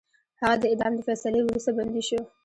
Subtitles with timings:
[0.41, 2.19] هغه د اعدام د فیصلې وروسته بندي شو.